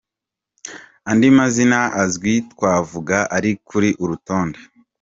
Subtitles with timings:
[1.09, 4.59] Andi mazina azwi twavuga ari kuri uru rutonde.